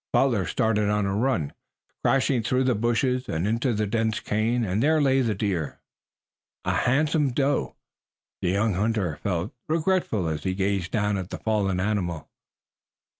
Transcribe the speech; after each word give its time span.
Butler 0.13 0.47
started 0.47 0.89
on 0.89 1.05
a 1.05 1.15
run, 1.15 1.53
crashing 2.03 2.41
through 2.41 2.63
the 2.63 2.73
bushes 2.73 3.29
and 3.29 3.47
into 3.47 3.71
the 3.71 3.85
dense 3.85 4.19
cane, 4.19 4.65
and 4.65 4.81
there 4.81 4.99
lay 4.99 5.21
the 5.21 5.35
deer, 5.35 5.79
a 6.65 6.73
handsome 6.73 7.31
doe. 7.33 7.75
The 8.41 8.49
young 8.49 8.73
hunter 8.73 9.17
felt 9.17 9.53
regretful 9.69 10.27
as 10.27 10.41
he 10.43 10.55
gazed 10.55 10.89
down 10.89 11.17
at 11.17 11.29
the 11.29 11.37
fallen 11.37 11.79
animal. 11.79 12.31